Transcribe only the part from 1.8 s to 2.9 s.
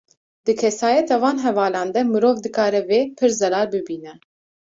de mirov dikarê